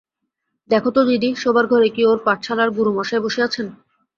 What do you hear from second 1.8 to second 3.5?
কি ওঁর পাঠশালার গুরুমশায় বসে